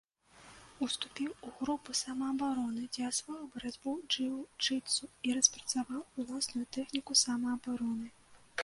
Уступіў 0.85 1.35
у 1.47 1.51
групу 1.59 1.93
самаабароны, 1.99 2.85
дзе 2.97 3.03
асвоіў 3.11 3.45
барацьбу 3.57 3.95
джыу-джытсу 4.11 5.11
і 5.29 5.37
распрацаваў 5.39 6.01
уласную 6.27 6.65
тэхніку 6.81 7.21
самаабароны. 7.27 8.07